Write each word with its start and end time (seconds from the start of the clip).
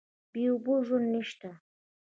بې 0.31 0.43
اوبو 0.51 0.73
ژوند 0.85 1.07
نشته. 1.13 1.49